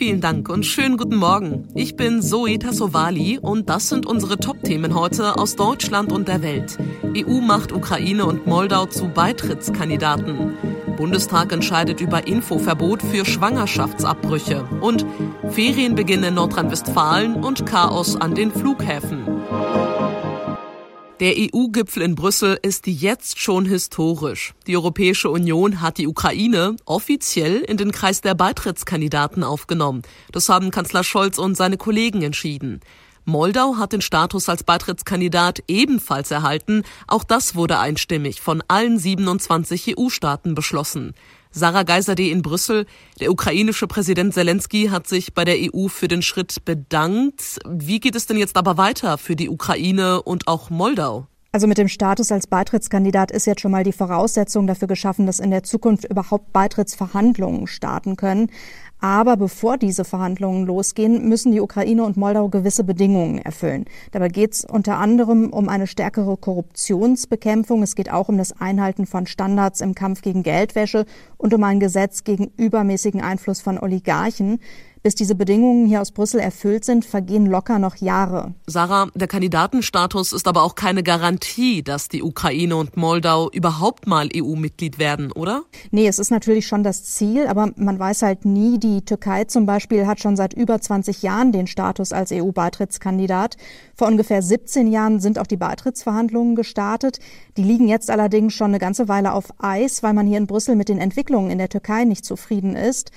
Vielen 0.00 0.22
Dank 0.22 0.48
und 0.48 0.64
schönen 0.64 0.96
guten 0.96 1.16
Morgen. 1.16 1.68
Ich 1.74 1.94
bin 1.94 2.22
Zoe 2.22 2.58
Tassovali 2.58 3.38
und 3.38 3.68
das 3.68 3.90
sind 3.90 4.06
unsere 4.06 4.38
Top-Themen 4.38 4.94
heute 4.94 5.36
aus 5.36 5.56
Deutschland 5.56 6.10
und 6.10 6.26
der 6.26 6.40
Welt. 6.42 6.78
EU 7.14 7.42
macht 7.42 7.70
Ukraine 7.70 8.24
und 8.24 8.46
Moldau 8.46 8.86
zu 8.86 9.08
Beitrittskandidaten. 9.08 10.54
Bundestag 10.96 11.52
entscheidet 11.52 12.00
über 12.00 12.26
Infoverbot 12.26 13.02
für 13.02 13.26
Schwangerschaftsabbrüche. 13.26 14.64
Und 14.80 15.04
Ferienbeginn 15.50 16.22
in 16.22 16.32
Nordrhein-Westfalen 16.32 17.34
und 17.34 17.66
Chaos 17.66 18.16
an 18.16 18.34
den 18.34 18.52
Flughäfen. 18.52 19.26
Der 21.20 21.34
EU-Gipfel 21.36 22.02
in 22.02 22.14
Brüssel 22.14 22.58
ist 22.62 22.86
jetzt 22.86 23.38
schon 23.38 23.66
historisch. 23.66 24.54
Die 24.66 24.74
Europäische 24.74 25.28
Union 25.28 25.82
hat 25.82 25.98
die 25.98 26.06
Ukraine 26.06 26.76
offiziell 26.86 27.58
in 27.58 27.76
den 27.76 27.92
Kreis 27.92 28.22
der 28.22 28.34
Beitrittskandidaten 28.34 29.44
aufgenommen. 29.44 30.00
Das 30.32 30.48
haben 30.48 30.70
Kanzler 30.70 31.04
Scholz 31.04 31.36
und 31.36 31.58
seine 31.58 31.76
Kollegen 31.76 32.22
entschieden. 32.22 32.80
Moldau 33.26 33.76
hat 33.76 33.92
den 33.92 34.00
Status 34.00 34.48
als 34.48 34.64
Beitrittskandidat 34.64 35.62
ebenfalls 35.68 36.30
erhalten. 36.30 36.84
Auch 37.06 37.22
das 37.22 37.54
wurde 37.54 37.78
einstimmig 37.78 38.40
von 38.40 38.62
allen 38.68 38.98
27 38.98 39.98
EU-Staaten 39.98 40.54
beschlossen. 40.54 41.12
Sarah 41.52 41.82
Geiserde 41.82 42.28
in 42.28 42.42
Brüssel. 42.42 42.86
Der 43.18 43.30
ukrainische 43.30 43.86
Präsident 43.86 44.34
Zelensky 44.34 44.88
hat 44.88 45.06
sich 45.06 45.34
bei 45.34 45.44
der 45.44 45.56
EU 45.58 45.88
für 45.88 46.08
den 46.08 46.22
Schritt 46.22 46.64
bedankt. 46.64 47.58
Wie 47.68 48.00
geht 48.00 48.14
es 48.14 48.26
denn 48.26 48.36
jetzt 48.36 48.56
aber 48.56 48.76
weiter 48.76 49.18
für 49.18 49.36
die 49.36 49.48
Ukraine 49.48 50.22
und 50.22 50.46
auch 50.46 50.70
Moldau? 50.70 51.26
Also 51.52 51.66
mit 51.66 51.78
dem 51.78 51.88
Status 51.88 52.30
als 52.30 52.46
Beitrittskandidat 52.46 53.32
ist 53.32 53.46
jetzt 53.46 53.60
schon 53.60 53.72
mal 53.72 53.82
die 53.82 53.92
Voraussetzung 53.92 54.68
dafür 54.68 54.86
geschaffen, 54.86 55.26
dass 55.26 55.40
in 55.40 55.50
der 55.50 55.64
Zukunft 55.64 56.04
überhaupt 56.04 56.52
Beitrittsverhandlungen 56.52 57.66
starten 57.66 58.14
können. 58.14 58.50
Aber 59.00 59.36
bevor 59.36 59.78
diese 59.78 60.04
Verhandlungen 60.04 60.66
losgehen, 60.66 61.28
müssen 61.28 61.52
die 61.52 61.60
Ukraine 61.60 62.04
und 62.04 62.16
Moldau 62.16 62.48
gewisse 62.48 62.84
Bedingungen 62.84 63.38
erfüllen. 63.38 63.86
Dabei 64.12 64.28
geht 64.28 64.52
es 64.52 64.64
unter 64.64 64.98
anderem 64.98 65.50
um 65.50 65.68
eine 65.68 65.86
stärkere 65.86 66.36
Korruptionsbekämpfung. 66.36 67.82
Es 67.82 67.94
geht 67.94 68.12
auch 68.12 68.28
um 68.28 68.36
das 68.36 68.60
Einhalten 68.60 69.06
von 69.06 69.26
Standards 69.26 69.80
im 69.80 69.94
Kampf 69.94 70.20
gegen 70.20 70.42
Geldwäsche 70.42 71.06
und 71.38 71.54
um 71.54 71.64
ein 71.64 71.80
Gesetz 71.80 72.24
gegen 72.24 72.50
übermäßigen 72.56 73.22
Einfluss 73.22 73.60
von 73.60 73.78
Oligarchen. 73.78 74.60
Bis 75.02 75.14
diese 75.14 75.34
Bedingungen 75.34 75.86
hier 75.86 76.02
aus 76.02 76.10
Brüssel 76.10 76.40
erfüllt 76.40 76.84
sind, 76.84 77.06
vergehen 77.06 77.46
locker 77.46 77.78
noch 77.78 77.96
Jahre. 77.96 78.52
Sarah, 78.66 79.08
der 79.14 79.28
Kandidatenstatus 79.28 80.34
ist 80.34 80.46
aber 80.46 80.62
auch 80.62 80.74
keine 80.74 81.02
Garantie, 81.02 81.82
dass 81.82 82.08
die 82.08 82.22
Ukraine 82.22 82.76
und 82.76 82.98
Moldau 82.98 83.50
überhaupt 83.50 84.06
mal 84.06 84.28
EU-Mitglied 84.34 84.98
werden, 84.98 85.32
oder? 85.32 85.62
Nee, 85.90 86.06
es 86.06 86.18
ist 86.18 86.30
natürlich 86.30 86.66
schon 86.66 86.82
das 86.82 87.04
Ziel, 87.04 87.46
aber 87.46 87.70
man 87.76 87.98
weiß 87.98 88.20
halt 88.20 88.44
nie. 88.44 88.78
Die 88.78 89.02
Türkei 89.02 89.44
zum 89.44 89.64
Beispiel 89.64 90.06
hat 90.06 90.20
schon 90.20 90.36
seit 90.36 90.52
über 90.52 90.78
20 90.78 91.22
Jahren 91.22 91.50
den 91.50 91.66
Status 91.66 92.12
als 92.12 92.30
EU-Beitrittskandidat. 92.30 93.56
Vor 93.94 94.06
ungefähr 94.06 94.42
17 94.42 94.86
Jahren 94.86 95.18
sind 95.18 95.38
auch 95.38 95.46
die 95.46 95.56
Beitrittsverhandlungen 95.56 96.56
gestartet. 96.56 97.20
Die 97.56 97.62
liegen 97.62 97.88
jetzt 97.88 98.10
allerdings 98.10 98.52
schon 98.52 98.68
eine 98.68 98.78
ganze 98.78 99.08
Weile 99.08 99.32
auf 99.32 99.46
Eis, 99.58 100.02
weil 100.02 100.12
man 100.12 100.26
hier 100.26 100.36
in 100.36 100.46
Brüssel 100.46 100.76
mit 100.76 100.90
den 100.90 100.98
Entwicklungen 100.98 101.50
in 101.50 101.58
der 101.58 101.70
Türkei 101.70 102.04
nicht 102.04 102.26
zufrieden 102.26 102.76
ist. 102.76 103.10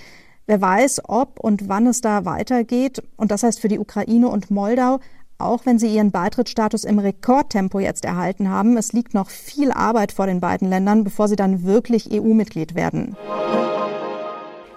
Wer 0.46 0.60
weiß, 0.60 1.04
ob 1.08 1.40
und 1.40 1.70
wann 1.70 1.88
es 1.88 2.02
da 2.02 2.26
weitergeht. 2.26 3.02
Und 3.16 3.32
das 3.32 3.44
heißt 3.44 3.62
für 3.62 3.70
die 3.70 3.80
Ukraine 3.80 4.28
und 4.28 4.52
Moldau, 4.52 5.00
auch 5.38 5.66
wenn 5.66 5.80
sie 5.80 5.94
ihren 5.94 6.12
Beitrittsstatus 6.12 6.84
im 6.84 7.00
Rekordtempo 7.00 7.80
jetzt 7.80 8.06
erhalten 8.06 8.50
haben, 8.50 8.78
es 8.78 8.94
liegt 8.94 9.14
noch 9.14 9.30
viel 9.30 9.72
Arbeit 9.72 10.12
vor 10.12 10.28
den 10.28 10.40
beiden 10.40 10.70
Ländern, 10.70 11.04
bevor 11.04 11.28
sie 11.28 11.36
dann 11.36 11.64
wirklich 11.64 12.12
EU-Mitglied 12.12 12.76
werden. 12.76 13.16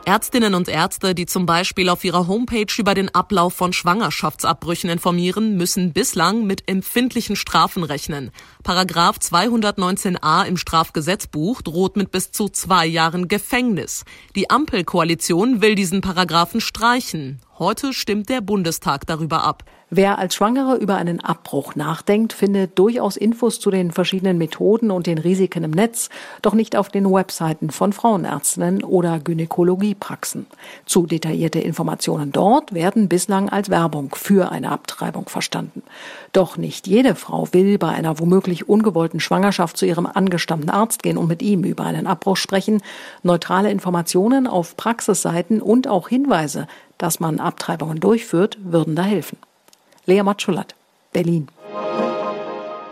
Ärztinnen 0.07 0.55
und 0.55 0.69
Ärzte, 0.69 1.17
die 1.17 1.27
zum 1.27 1.47
Beispiel 1.47 1.89
auf 1.89 2.05
ihrer 2.05 2.29
Homepage 2.29 2.73
über 2.79 2.95
den 2.95 3.13
Ablauf 3.13 3.55
von 3.55 3.73
Schwangerschaftsabbrüchen 3.73 4.89
informieren, 4.89 5.57
müssen 5.57 5.93
bislang 5.93 6.47
mit 6.47 6.69
empfindlichen 6.71 7.35
Strafen 7.35 7.83
rechnen. 7.83 8.31
Paragraph 8.63 9.17
219a 9.19 10.45
im 10.45 10.59
Strafgesetzbuch 10.59 11.61
droht 11.61 11.97
mit 11.97 12.13
bis 12.13 12.31
zu 12.31 12.49
zwei 12.49 12.87
Jahren 12.87 13.27
Gefängnis. 13.27 14.05
Die 14.37 14.49
Ampelkoalition 14.49 15.61
will 15.61 15.75
diesen 15.75 16.03
Paragraphen 16.03 16.61
streichen. 16.61 17.41
Heute 17.59 17.95
stimmt 17.95 18.29
der 18.29 18.43
Bundestag 18.43 19.07
darüber 19.07 19.43
ab. 19.43 19.65
Wer 19.89 20.19
als 20.19 20.35
Schwangere 20.35 20.77
über 20.77 20.97
einen 20.97 21.21
Abbruch 21.21 21.77
nachdenkt, 21.77 22.33
findet 22.33 22.77
durchaus 22.77 23.17
Infos 23.17 23.61
zu 23.61 23.71
den 23.71 23.93
verschiedenen 23.93 24.37
Methoden 24.37 24.91
und 24.91 25.07
den 25.07 25.17
Risiken 25.17 25.63
im 25.63 25.71
Netz, 25.71 26.11
doch 26.43 26.55
nicht 26.55 26.75
auf 26.75 26.89
den 26.89 27.11
Webseiten 27.11 27.71
von 27.71 27.93
Frauenärztinnen 27.93 28.83
oder 28.83 29.21
Gynäkologiepraxen. 29.21 30.47
Zu 30.87 31.07
detaillierte 31.07 31.61
Informationen 31.61 32.33
dort 32.33 32.75
werden 32.75 33.09
bislang 33.09 33.49
als 33.49 33.71
Werbung 33.71 34.13
für 34.17 34.51
eine 34.51 34.73
Abtreibung 34.73 35.29
verstanden. 35.29 35.85
Doch 36.33 36.57
nicht 36.57 36.89
jede 36.89 37.15
Frau 37.15 37.49
will 37.53 37.79
bei 37.79 37.89
einer 37.91 38.19
womöglich 38.19 38.69
ungewollten 38.69 39.21
Schwangerschaft 39.21 39.77
zu 39.77 39.87
ihrem 39.87 40.07
angestammten 40.07 40.69
Arzt 40.69 41.05
gehen 41.05 41.17
und 41.17 41.29
mit 41.29 41.43
ihm 41.43 41.63
über 41.63 41.85
einen 41.85 42.09
Abbruch 42.09 42.37
sprechen. 42.37 42.83
Neutrale 43.23 43.71
Informationen 43.71 44.49
auf 44.49 44.77
Praxisseiten 44.77 45.63
und 45.63 45.87
auch 45.87 46.09
Hinweise, 46.09 46.67
dass 46.99 47.21
man 47.21 47.41
Abtreibungen 47.41 48.01
durchführt, 48.01 48.59
würden 48.61 48.97
da 48.97 49.03
helfen. 49.03 49.39
Lea 50.07 50.23
Matschulat, 50.23 50.75
Berlin. 51.13 51.49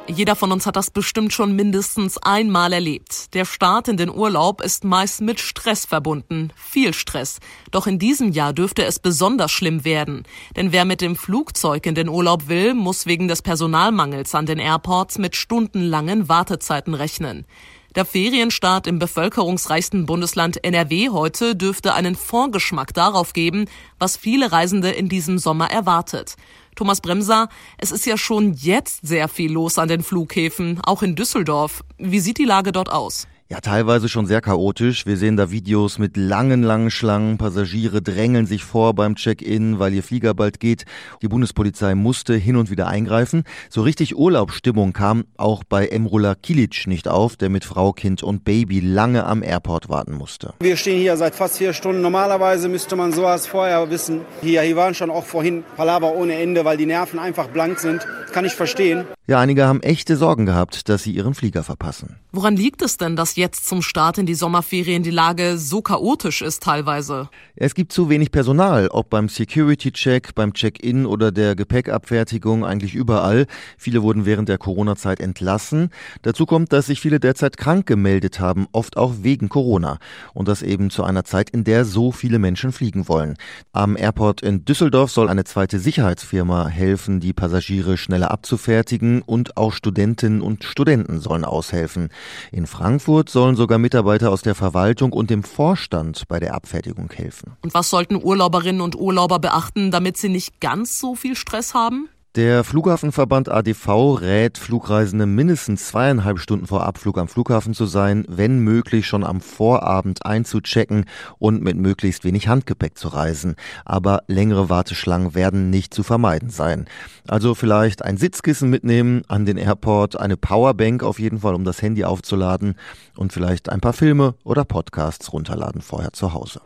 Jeder 0.07 0.37
von 0.37 0.53
uns 0.53 0.67
hat 0.67 0.77
das 0.77 0.91
bestimmt 0.91 1.33
schon 1.33 1.57
mindestens 1.57 2.19
einmal 2.19 2.75
erlebt. 2.75 3.33
Der 3.33 3.47
Start 3.47 3.89
in 3.89 3.97
den 3.97 4.11
Urlaub 4.11 4.61
ist 4.61 4.85
meist 4.85 5.23
mit 5.23 5.41
Stress 5.41 5.87
verbunden. 5.87 6.53
Viel 6.55 6.93
Stress. 6.93 7.39
Doch 7.71 7.87
in 7.87 7.99
diesem 7.99 8.31
Jahr 8.31 8.53
dürfte 8.53 8.85
es 8.85 8.99
besonders 8.99 9.51
schlimm 9.51 9.85
werden. 9.87 10.25
Denn 10.57 10.73
wer 10.73 10.85
mit 10.85 11.01
dem 11.01 11.17
Flugzeug 11.17 11.87
in 11.87 11.95
den 11.95 12.11
Urlaub 12.11 12.49
will, 12.49 12.75
muss 12.75 13.07
wegen 13.07 13.29
des 13.29 13.41
Personalmangels 13.41 14.35
an 14.35 14.45
den 14.45 14.59
Airports 14.59 15.17
mit 15.17 15.37
stundenlangen 15.37 16.29
Wartezeiten 16.29 16.93
rechnen. 16.93 17.47
Der 17.95 18.05
Ferienstart 18.05 18.89
im 18.89 18.99
bevölkerungsreichsten 18.99 20.05
Bundesland 20.05 20.65
NRW 20.65 21.11
heute 21.11 21.55
dürfte 21.55 21.95
einen 21.95 22.17
Vorgeschmack 22.17 22.93
darauf 22.93 23.33
geben, 23.33 23.67
was 24.01 24.17
viele 24.17 24.51
Reisende 24.51 24.91
in 24.91 25.09
diesem 25.09 25.39
Sommer 25.39 25.71
erwartet. 25.71 26.35
Thomas 26.75 27.01
Bremser, 27.01 27.49
es 27.79 27.93
ist 27.93 28.05
ja 28.05 28.19
schon 28.19 28.55
jetzt 28.55 29.07
sehr 29.07 29.29
viel 29.29 29.53
los 29.53 29.79
an 29.79 29.87
den 29.87 30.03
Flughäfen, 30.03 30.81
auch 30.83 31.03
in 31.03 31.15
Düsseldorf. 31.15 31.85
Wie 31.97 32.19
sieht 32.19 32.39
die 32.39 32.45
Lage 32.45 32.73
dort 32.73 32.91
aus? 32.91 33.29
Ja, 33.51 33.61
teilweise 33.61 34.09
schon 34.09 34.25
sehr 34.25 34.41
chaotisch. 34.41 35.05
Wir 35.05 35.19
sehen 35.19 35.37
da 35.37 35.51
Videos 35.51 35.99
mit 35.99 36.17
langen, 36.17 36.63
langen 36.63 36.91
Schlangen. 36.91 37.37
Passagiere 37.37 38.01
drängeln 38.01 38.47
sich 38.47 38.65
vor 38.65 38.95
beim 38.95 39.17
Check-in, 39.17 39.79
weil 39.79 39.93
ihr 39.93 40.03
Flieger 40.03 40.33
bald 40.33 40.61
geht. 40.61 40.87
Die 41.21 41.29
Bundespolizei 41.29 41.95
musste 41.95 42.35
hin 42.35 42.57
und 42.57 42.71
wieder 42.71 42.87
eingreifen. 42.87 43.45
So 43.69 43.83
richtig 43.83 44.17
Urlaubsstimmung 44.17 44.95
kam 44.95 45.25
auch 45.37 45.63
bei 45.63 45.89
Emrula 45.89 46.35
Kilic 46.37 46.87
nicht 46.87 47.07
auf, 47.07 47.37
der 47.37 47.51
mit 47.51 47.67
Frau, 47.67 47.93
Kind 47.93 48.23
und 48.23 48.45
Baby 48.45 48.81
lange 48.81 49.27
am 49.27 49.43
Airport 49.43 49.91
warten 49.91 50.15
musste. 50.15 50.55
Wir 50.61 50.79
stehen 50.79 50.99
hier 50.99 51.19
seit 51.19 51.35
fast 51.35 51.59
vier 51.59 51.75
Stunden. 51.75 52.01
Normalerweise 52.01 52.71
müsste 52.71 52.97
man 52.97 53.13
sowas 53.13 53.47
vorher 53.47 53.91
wissen. 53.91 54.23
Hier, 54.41 54.63
hier 54.63 54.77
waren 54.77 54.95
schon 54.95 55.11
auch 55.11 55.25
vorhin 55.27 55.65
Palaver 55.77 56.15
ohne 56.15 56.37
Ende, 56.37 56.65
weil 56.65 56.79
die 56.79 56.87
Nerven 56.87 57.19
einfach 57.19 57.49
blank 57.49 57.79
sind. 57.79 58.07
Das 58.23 58.33
kann 58.33 58.47
ich 58.47 58.55
verstehen. 58.55 59.05
Ja, 59.27 59.39
einige 59.39 59.67
haben 59.67 59.83
echte 59.83 60.17
Sorgen 60.17 60.45
gehabt, 60.45 60.89
dass 60.89 61.03
sie 61.03 61.13
ihren 61.13 61.35
Flieger 61.35 61.63
verpassen. 61.63 62.17
Woran 62.33 62.57
liegt 62.57 62.83
es 62.83 62.99
denn, 62.99 63.17
dass 63.17 63.37
jetzt 63.37 63.44
zum 63.53 63.83
Start 63.83 64.17
in 64.19 64.27
die 64.27 64.35
Sommerferien 64.35 65.03
die 65.03 65.11
Lage 65.11 65.59
so 65.59 65.83
chaotisch 65.83 66.41
ist 66.41 66.63
teilweise? 66.63 67.29
Es 67.57 67.75
gibt 67.75 67.93
zu 67.93 68.09
wenig 68.09 68.33
Personal, 68.33 68.89
ob 68.89 69.11
beim 69.11 69.29
Security-Check, 69.29 70.35
beim 70.35 70.55
Check-in 70.55 71.05
oder 71.05 71.31
der 71.31 71.55
Gepäckabfertigung, 71.55 72.65
eigentlich 72.65 72.95
überall. 72.95 73.47
Viele 73.77 74.03
wurden 74.03 74.25
während 74.25 74.49
der 74.49 74.57
Corona-Zeit 74.57 75.21
entlassen. 75.21 75.91
Dazu 76.23 76.47
kommt, 76.47 76.73
dass 76.73 76.87
sich 76.87 77.01
viele 77.01 77.21
derzeit 77.21 77.57
krank 77.57 77.87
gemeldet 77.87 78.41
haben, 78.41 78.67
oft 78.73 78.97
auch 78.97 79.15
wegen 79.21 79.49
Corona. 79.49 79.99
Und 80.33 80.49
das 80.49 80.63
eben 80.63 80.89
zu 80.91 81.05
einer 81.05 81.25
Zeit, 81.25 81.51
in 81.51 81.65
der 81.65 81.85
so 81.85 82.13
viele 82.13 82.39
Menschen 82.39 82.73
fliegen 82.73 83.09
wollen. 83.09 83.37
Am 83.73 83.97
Airport 83.97 84.41
in 84.41 84.65
Düsseldorf 84.65 85.11
soll 85.11 85.29
eine 85.29 85.45
zweite 85.45 85.79
Sicherheitsfirma 85.79 86.69
helfen, 86.69 87.21
die 87.21 87.33
Passagiere 87.33 87.99
schneller 87.99 88.31
abzufertigen 88.31 89.23
und 89.23 89.57
auch 89.57 89.73
Studentinnen 89.73 90.41
und 90.41 90.65
Studenten 90.65 91.21
sollen 91.21 91.45
aushelfen. 91.45 92.09
In 92.51 92.67
Frankfurt 92.67 93.24
sollen 93.29 93.57
sogar 93.57 93.79
Mitarbeiter 93.79 94.31
aus 94.31 94.43
der 94.43 94.55
Verwaltung 94.55 95.13
und 95.13 95.31
dem 95.31 95.43
Vorstand 95.43 96.27
bei 96.29 96.41
der 96.41 96.55
Abfertigung 96.55 97.11
helfen. 97.13 97.57
Und 97.63 97.75
was 97.75 97.91
sollten 97.91 98.23
Urlauberinnen 98.23 98.81
und 98.81 98.97
Urlauber 98.97 99.39
beachten, 99.39 99.91
damit 99.91 100.17
sie 100.17 100.29
nicht 100.29 100.61
ganz 100.61 100.99
so 100.99 101.15
viel 101.15 101.37
Stress 101.37 101.75
haben? 101.75 102.09
Der 102.37 102.65
Flughafenverband 102.65 103.49
ADV 103.49 104.19
rät 104.21 104.59
Flugreisende 104.59 105.25
mindestens 105.25 105.87
zweieinhalb 105.87 106.41
Stunden 106.41 106.67
vor 106.67 106.85
Abflug 106.85 107.17
am 107.17 107.29
Flughafen 107.29 107.75
zu 107.75 107.87
sein, 107.87 108.25
wenn 108.29 108.59
möglich 108.59 109.07
schon 109.07 109.23
am 109.23 109.41
Vorabend 109.41 110.27
einzuchecken 110.27 111.05
und 111.39 111.63
mit 111.63 111.77
möglichst 111.77 112.25
wenig 112.25 112.49
Handgepäck 112.49 112.99
zu 112.99 113.07
reisen. 113.07 113.55
Aber 113.85 114.25
längere 114.27 114.69
Warteschlangen 114.69 115.37
werden 115.37 115.71
nicht 115.71 115.95
zu 115.95 116.03
vermeiden 116.03 116.51
sein. 116.51 116.87
Also 117.29 117.55
vielleicht 117.55 118.05
ein 118.05 118.17
Sitzkissen 118.17 118.69
mitnehmen 118.69 119.23
an 119.29 119.47
den 119.47 119.57
Airport, 119.57 120.19
eine 120.19 120.37
Powerbank 120.37 121.05
auf 121.05 121.21
jeden 121.21 121.39
Fall, 121.39 121.55
um 121.55 121.63
das 121.63 121.83
Handy 121.83 122.03
aufzuladen 122.03 122.75
und 123.17 123.33
vielleicht 123.33 123.69
ein 123.69 123.81
paar 123.81 123.93
Filme 123.93 124.35
oder 124.43 124.65
Podcasts 124.65 125.33
runterladen 125.33 125.83
vorher 125.83 126.13
zu 126.13 126.33
Hause. 126.33 126.61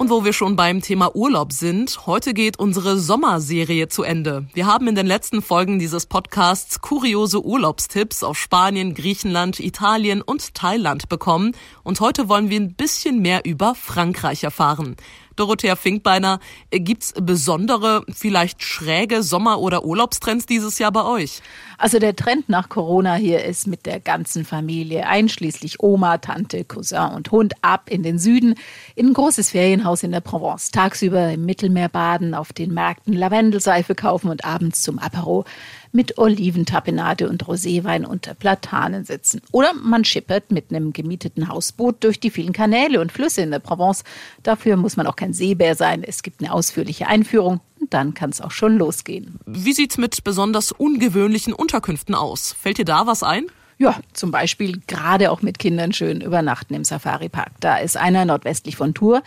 Und 0.00 0.08
wo 0.08 0.24
wir 0.24 0.32
schon 0.32 0.56
beim 0.56 0.80
Thema 0.80 1.14
Urlaub 1.14 1.52
sind, 1.52 2.06
heute 2.06 2.32
geht 2.32 2.58
unsere 2.58 2.98
Sommerserie 2.98 3.88
zu 3.88 4.02
Ende. 4.02 4.46
Wir 4.54 4.64
haben 4.64 4.88
in 4.88 4.94
den 4.94 5.06
letzten 5.06 5.42
Folgen 5.42 5.78
dieses 5.78 6.06
Podcasts 6.06 6.80
kuriose 6.80 7.44
Urlaubstipps 7.44 8.22
auf 8.22 8.38
Spanien, 8.38 8.94
Griechenland, 8.94 9.60
Italien 9.60 10.22
und 10.22 10.54
Thailand 10.54 11.10
bekommen. 11.10 11.54
Und 11.82 12.00
heute 12.00 12.30
wollen 12.30 12.48
wir 12.48 12.58
ein 12.58 12.72
bisschen 12.72 13.20
mehr 13.20 13.44
über 13.44 13.74
Frankreich 13.74 14.42
erfahren. 14.42 14.96
Dorothea 15.40 15.74
Finkbeiner, 15.74 16.38
gibt's 16.70 17.14
besondere, 17.18 18.04
vielleicht 18.14 18.62
schräge 18.62 19.22
Sommer- 19.22 19.60
oder 19.60 19.84
Urlaubstrends 19.84 20.44
dieses 20.44 20.78
Jahr 20.78 20.92
bei 20.92 21.02
euch? 21.02 21.40
Also 21.78 21.98
der 21.98 22.14
Trend 22.14 22.50
nach 22.50 22.68
Corona 22.68 23.14
hier 23.14 23.42
ist 23.42 23.66
mit 23.66 23.86
der 23.86 24.00
ganzen 24.00 24.44
Familie, 24.44 25.06
einschließlich 25.06 25.80
Oma, 25.80 26.18
Tante, 26.18 26.64
Cousin 26.64 27.12
und 27.14 27.30
Hund, 27.30 27.54
ab 27.62 27.88
in 27.88 28.02
den 28.02 28.18
Süden, 28.18 28.54
in 28.94 29.08
ein 29.08 29.12
großes 29.14 29.50
Ferienhaus 29.50 30.02
in 30.02 30.12
der 30.12 30.20
Provence. 30.20 30.70
Tagsüber 30.72 31.32
im 31.32 31.46
Mittelmeer 31.46 31.88
baden, 31.88 32.34
auf 32.34 32.52
den 32.52 32.74
Märkten 32.74 33.14
Lavendelseife 33.14 33.94
kaufen 33.94 34.28
und 34.28 34.44
abends 34.44 34.82
zum 34.82 34.98
Apero 34.98 35.46
mit 35.92 36.18
Oliventapenade 36.18 37.28
und 37.28 37.44
Roséwein 37.44 38.04
unter 38.04 38.34
Platanen 38.34 39.04
sitzen. 39.04 39.40
Oder 39.52 39.72
man 39.74 40.04
schippert 40.04 40.50
mit 40.50 40.70
einem 40.70 40.92
gemieteten 40.92 41.48
Hausboot 41.48 42.02
durch 42.04 42.20
die 42.20 42.30
vielen 42.30 42.52
Kanäle 42.52 43.00
und 43.00 43.12
Flüsse 43.12 43.42
in 43.42 43.50
der 43.50 43.58
Provence. 43.58 44.04
Dafür 44.42 44.76
muss 44.76 44.96
man 44.96 45.06
auch 45.06 45.16
kein 45.16 45.32
Seebär 45.32 45.74
sein. 45.74 46.02
Es 46.04 46.22
gibt 46.22 46.40
eine 46.40 46.52
ausführliche 46.52 47.06
Einführung 47.06 47.60
und 47.80 47.92
dann 47.92 48.14
kann 48.14 48.30
es 48.30 48.40
auch 48.40 48.52
schon 48.52 48.76
losgehen. 48.76 49.40
Wie 49.46 49.72
sieht's 49.72 49.98
mit 49.98 50.22
besonders 50.22 50.72
ungewöhnlichen 50.72 51.52
Unterkünften 51.52 52.14
aus? 52.14 52.54
Fällt 52.58 52.78
dir 52.78 52.84
da 52.84 53.06
was 53.06 53.22
ein? 53.22 53.46
Ja, 53.80 53.98
zum 54.12 54.30
Beispiel 54.30 54.82
gerade 54.86 55.30
auch 55.30 55.40
mit 55.40 55.58
Kindern 55.58 55.94
schön 55.94 56.20
übernachten 56.20 56.74
im 56.74 56.84
Safari-Park. 56.84 57.52
Da 57.60 57.78
ist 57.78 57.96
einer 57.96 58.26
nordwestlich 58.26 58.76
von 58.76 58.92
Tours 58.92 59.22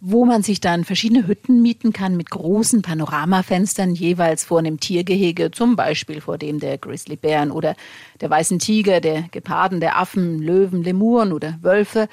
wo 0.00 0.24
man 0.24 0.42
sich 0.42 0.60
dann 0.60 0.84
verschiedene 0.84 1.26
Hütten 1.26 1.60
mieten 1.60 1.92
kann 1.92 2.16
mit 2.16 2.30
großen 2.30 2.80
Panoramafenstern 2.80 3.94
jeweils 3.94 4.44
vor 4.44 4.58
einem 4.58 4.80
Tiergehege, 4.80 5.50
zum 5.50 5.76
Beispiel 5.76 6.22
vor 6.22 6.38
dem 6.38 6.58
der 6.58 6.78
Grizzlybären 6.78 7.50
oder 7.50 7.76
der 8.20 8.30
weißen 8.30 8.58
Tiger, 8.58 9.00
der 9.00 9.24
Geparden, 9.30 9.80
der 9.80 9.98
Affen, 9.98 10.38
Löwen, 10.40 10.82
Lemuren 10.82 11.32
oder 11.32 11.58
Wölfe. 11.60 12.08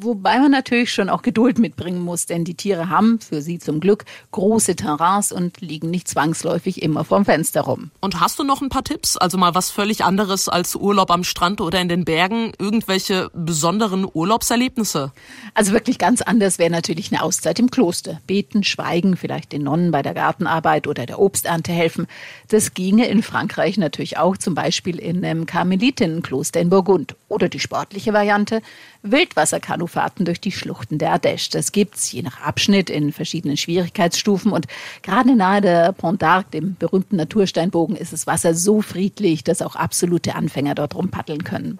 Wobei 0.00 0.38
man 0.38 0.52
natürlich 0.52 0.92
schon 0.92 1.08
auch 1.08 1.22
Geduld 1.22 1.58
mitbringen 1.58 2.00
muss, 2.00 2.26
denn 2.26 2.44
die 2.44 2.54
Tiere 2.54 2.88
haben, 2.88 3.18
für 3.18 3.42
sie 3.42 3.58
zum 3.58 3.80
Glück, 3.80 4.04
große 4.30 4.76
Terrains 4.76 5.32
und 5.32 5.60
liegen 5.60 5.90
nicht 5.90 6.06
zwangsläufig 6.06 6.82
immer 6.82 7.02
vorm 7.02 7.24
Fenster 7.24 7.62
rum. 7.62 7.90
Und 8.00 8.20
hast 8.20 8.38
du 8.38 8.44
noch 8.44 8.62
ein 8.62 8.68
paar 8.68 8.84
Tipps? 8.84 9.16
Also 9.16 9.38
mal 9.38 9.56
was 9.56 9.70
völlig 9.70 10.04
anderes 10.04 10.48
als 10.48 10.76
Urlaub 10.76 11.10
am 11.10 11.24
Strand 11.24 11.60
oder 11.60 11.80
in 11.80 11.88
den 11.88 12.04
Bergen? 12.04 12.52
Irgendwelche 12.60 13.28
besonderen 13.34 14.06
Urlaubserlebnisse? 14.12 15.10
Also 15.54 15.72
wirklich 15.72 15.98
ganz 15.98 16.22
anders 16.22 16.60
wäre 16.60 16.70
natürlich 16.70 17.10
eine 17.10 17.20
Auszeit 17.20 17.58
im 17.58 17.68
Kloster. 17.68 18.20
Beten, 18.28 18.62
schweigen, 18.62 19.16
vielleicht 19.16 19.50
den 19.50 19.64
Nonnen 19.64 19.90
bei 19.90 20.02
der 20.02 20.14
Gartenarbeit 20.14 20.86
oder 20.86 21.06
der 21.06 21.18
Obsternte 21.18 21.72
helfen. 21.72 22.06
Das 22.46 22.72
ginge 22.72 23.08
in 23.08 23.24
Frankreich 23.24 23.76
natürlich 23.78 24.16
auch, 24.16 24.36
zum 24.36 24.54
Beispiel 24.54 25.00
in 25.00 25.24
einem 25.24 25.44
Karmelitinnenkloster 25.44 26.60
in 26.60 26.70
Burgund. 26.70 27.16
Oder 27.28 27.48
die 27.48 27.60
sportliche 27.60 28.12
Variante, 28.12 28.62
Wildwasserkanufahrten 29.02 30.24
durch 30.24 30.40
die 30.40 30.52
Schluchten 30.52 30.98
der 30.98 31.14
Ardèche. 31.14 31.52
Das 31.52 31.72
gibt's 31.72 32.10
je 32.10 32.22
nach 32.22 32.40
Abschnitt 32.40 32.88
in 32.88 33.12
verschiedenen 33.12 33.56
Schwierigkeitsstufen 33.56 34.50
und 34.50 34.66
gerade 35.02 35.36
nahe 35.36 35.60
der 35.60 35.92
Pont 35.92 36.22
d'Arc, 36.22 36.50
dem 36.52 36.76
berühmten 36.78 37.16
Natursteinbogen, 37.16 37.96
ist 37.96 38.12
das 38.12 38.26
Wasser 38.26 38.54
so 38.54 38.80
friedlich, 38.80 39.44
dass 39.44 39.62
auch 39.62 39.76
absolute 39.76 40.34
Anfänger 40.34 40.74
dort 40.74 40.94
rumpaddeln 40.94 41.44
können. 41.44 41.78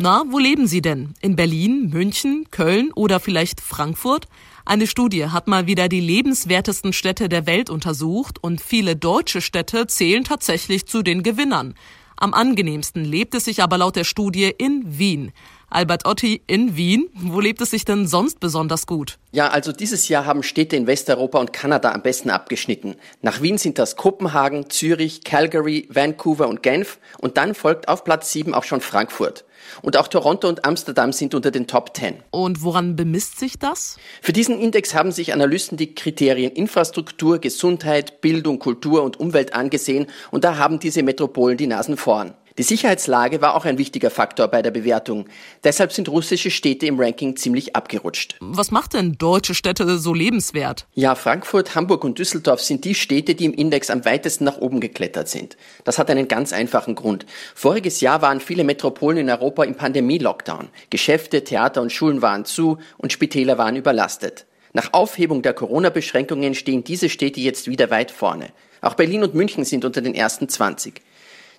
Na, 0.00 0.22
wo 0.28 0.38
leben 0.38 0.68
Sie 0.68 0.80
denn? 0.80 1.14
In 1.20 1.34
Berlin, 1.34 1.90
München, 1.90 2.46
Köln 2.52 2.92
oder 2.94 3.18
vielleicht 3.18 3.60
Frankfurt? 3.60 4.28
Eine 4.64 4.86
Studie 4.86 5.26
hat 5.26 5.48
mal 5.48 5.66
wieder 5.66 5.88
die 5.88 5.98
lebenswertesten 6.00 6.92
Städte 6.92 7.28
der 7.28 7.46
Welt 7.46 7.68
untersucht 7.68 8.38
und 8.40 8.60
viele 8.60 8.94
deutsche 8.94 9.40
Städte 9.40 9.86
zählen 9.88 10.22
tatsächlich 10.24 10.86
zu 10.86 11.02
den 11.02 11.22
Gewinnern. 11.22 11.74
Am 12.20 12.34
angenehmsten 12.34 13.04
lebt 13.04 13.34
es 13.36 13.44
sich 13.44 13.62
aber 13.62 13.78
laut 13.78 13.94
der 13.94 14.04
Studie 14.04 14.52
in 14.58 14.82
Wien. 14.98 15.32
Albert 15.70 16.06
Otti 16.06 16.40
in 16.46 16.76
Wien. 16.76 17.08
Wo 17.12 17.40
lebt 17.40 17.60
es 17.60 17.70
sich 17.70 17.84
denn 17.84 18.06
sonst 18.06 18.40
besonders 18.40 18.86
gut? 18.86 19.18
Ja, 19.32 19.48
also 19.48 19.70
dieses 19.70 20.08
Jahr 20.08 20.24
haben 20.24 20.42
Städte 20.42 20.76
in 20.76 20.86
Westeuropa 20.86 21.38
und 21.38 21.52
Kanada 21.52 21.92
am 21.92 22.02
besten 22.02 22.30
abgeschnitten. 22.30 22.96
Nach 23.20 23.42
Wien 23.42 23.58
sind 23.58 23.78
das 23.78 23.96
Kopenhagen, 23.96 24.70
Zürich, 24.70 25.24
Calgary, 25.24 25.86
Vancouver 25.90 26.48
und 26.48 26.62
Genf 26.62 26.98
und 27.18 27.36
dann 27.36 27.54
folgt 27.54 27.88
auf 27.88 28.02
Platz 28.02 28.32
7 28.32 28.54
auch 28.54 28.64
schon 28.64 28.80
Frankfurt. 28.80 29.44
Und 29.82 29.98
auch 29.98 30.08
Toronto 30.08 30.48
und 30.48 30.64
Amsterdam 30.64 31.12
sind 31.12 31.34
unter 31.34 31.50
den 31.50 31.66
Top 31.66 31.94
10. 31.94 32.22
Und 32.30 32.62
woran 32.62 32.96
bemisst 32.96 33.38
sich 33.38 33.58
das? 33.58 33.98
Für 34.22 34.32
diesen 34.32 34.58
Index 34.58 34.94
haben 34.94 35.12
sich 35.12 35.34
Analysten 35.34 35.76
die 35.76 35.94
Kriterien 35.94 36.52
Infrastruktur, 36.52 37.40
Gesundheit, 37.40 38.22
Bildung, 38.22 38.58
Kultur 38.58 39.02
und 39.02 39.20
Umwelt 39.20 39.52
angesehen 39.52 40.06
und 40.30 40.44
da 40.44 40.56
haben 40.56 40.78
diese 40.78 41.02
Metropolen 41.02 41.58
die 41.58 41.66
Nasen 41.66 41.98
vorn. 41.98 42.32
Die 42.58 42.64
Sicherheitslage 42.64 43.40
war 43.40 43.54
auch 43.54 43.64
ein 43.64 43.78
wichtiger 43.78 44.10
Faktor 44.10 44.48
bei 44.48 44.62
der 44.62 44.72
Bewertung. 44.72 45.26
Deshalb 45.62 45.92
sind 45.92 46.08
russische 46.08 46.50
Städte 46.50 46.86
im 46.86 46.98
Ranking 46.98 47.36
ziemlich 47.36 47.76
abgerutscht. 47.76 48.34
Was 48.40 48.72
macht 48.72 48.94
denn 48.94 49.12
deutsche 49.12 49.54
Städte 49.54 49.96
so 49.98 50.12
lebenswert? 50.12 50.88
Ja, 50.94 51.14
Frankfurt, 51.14 51.76
Hamburg 51.76 52.02
und 52.02 52.18
Düsseldorf 52.18 52.60
sind 52.60 52.84
die 52.84 52.96
Städte, 52.96 53.36
die 53.36 53.44
im 53.44 53.54
Index 53.54 53.90
am 53.90 54.04
weitesten 54.04 54.42
nach 54.42 54.58
oben 54.58 54.80
geklettert 54.80 55.28
sind. 55.28 55.56
Das 55.84 55.98
hat 55.98 56.10
einen 56.10 56.26
ganz 56.26 56.52
einfachen 56.52 56.96
Grund. 56.96 57.26
Voriges 57.54 58.00
Jahr 58.00 58.22
waren 58.22 58.40
viele 58.40 58.64
Metropolen 58.64 59.18
in 59.18 59.30
Europa 59.30 59.62
im 59.62 59.76
Pandemie-Lockdown. 59.76 60.68
Geschäfte, 60.90 61.44
Theater 61.44 61.80
und 61.80 61.92
Schulen 61.92 62.22
waren 62.22 62.44
zu 62.44 62.78
und 62.96 63.12
Spitäler 63.12 63.56
waren 63.56 63.76
überlastet. 63.76 64.46
Nach 64.72 64.92
Aufhebung 64.92 65.42
der 65.42 65.54
Corona-Beschränkungen 65.54 66.56
stehen 66.56 66.82
diese 66.82 67.08
Städte 67.08 67.40
jetzt 67.40 67.68
wieder 67.68 67.90
weit 67.90 68.10
vorne. 68.10 68.48
Auch 68.80 68.94
Berlin 68.94 69.22
und 69.22 69.34
München 69.34 69.64
sind 69.64 69.84
unter 69.84 70.00
den 70.00 70.14
ersten 70.14 70.48
20. 70.48 71.02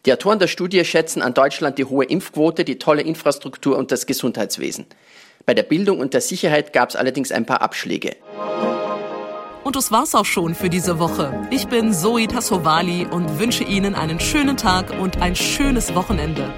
Die 0.06 0.14
Autoren 0.14 0.40
der 0.40 0.48
Studie 0.48 0.84
schätzen 0.86 1.22
an 1.22 1.34
Deutschland 1.34 1.78
die 1.78 1.86
hohe 1.86 2.06
Impfquote, 2.06 2.64
die 2.64 2.80
tolle 2.80 3.02
Infrastruktur 3.02 3.78
und 3.78 3.92
das 3.92 4.06
Gesundheitswesen. 4.06 4.86
Bei 5.46 5.54
der 5.54 5.64
Bildung 5.64 6.00
und 6.00 6.14
der 6.14 6.22
Sicherheit 6.22 6.74
gab 6.74 6.90
es 6.90 6.96
allerdings 6.96 7.32
ein 7.32 7.46
paar 7.46 7.62
Abschläge. 7.62 8.16
Und 9.64 9.76
das 9.76 9.92
war's 9.92 10.16
auch 10.16 10.26
schon 10.26 10.56
für 10.56 10.70
diese 10.70 11.00
Woche. 11.00 11.48
Ich 11.52 11.68
bin 11.68 11.94
Zoe 11.94 12.28
Tassovali 12.28 13.08
und 13.12 13.40
wünsche 13.40 13.64
Ihnen 13.64 13.94
einen 13.94 14.20
schönen 14.20 14.58
Tag 14.58 15.00
und 15.00 15.22
ein 15.22 15.36
schönes 15.36 15.94
Wochenende. 15.94 16.50